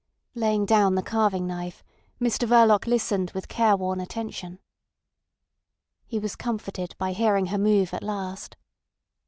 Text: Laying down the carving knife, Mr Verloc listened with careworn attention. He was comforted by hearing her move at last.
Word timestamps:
Laying 0.33 0.65
down 0.65 0.95
the 0.95 1.03
carving 1.03 1.45
knife, 1.45 1.83
Mr 2.19 2.47
Verloc 2.47 2.87
listened 2.87 3.29
with 3.35 3.47
careworn 3.47 3.99
attention. 4.01 4.57
He 6.07 6.17
was 6.17 6.35
comforted 6.35 6.95
by 6.97 7.11
hearing 7.13 7.45
her 7.53 7.59
move 7.59 7.93
at 7.93 8.01
last. 8.01 8.57